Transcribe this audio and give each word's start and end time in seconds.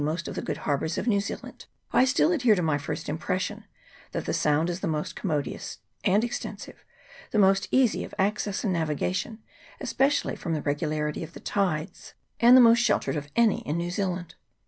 35 0.01 0.11
most 0.13 0.27
of 0.27 0.33
the 0.33 0.41
good 0.41 0.57
harbours 0.57 0.97
of 0.97 1.05
New 1.05 1.19
Zealand, 1.21 1.67
I 1.93 2.05
still 2.05 2.31
adhere 2.31 2.55
to 2.55 2.63
my 2.63 2.79
first 2.79 3.07
impression, 3.07 3.65
that 4.13 4.25
the 4.25 4.33
Sound 4.33 4.67
is 4.67 4.79
the 4.79 4.87
most 4.87 5.15
commodious 5.15 5.77
and 6.03 6.23
extensive, 6.23 6.83
the 7.29 7.37
most 7.37 7.67
easy 7.69 8.03
of 8.03 8.15
access 8.17 8.63
and 8.63 8.73
navigation, 8.73 9.43
especially 9.79 10.35
from 10.35 10.55
the 10.55 10.63
regularity 10.63 11.23
of 11.23 11.33
the 11.33 11.39
tides, 11.39 12.15
and 12.39 12.57
the 12.57 12.61
most 12.61 12.79
sheltered, 12.79 13.15
of 13.15 13.29
any 13.35 13.59
in 13.59 13.77
New 13.77 13.91
Zealand. 13.91 14.33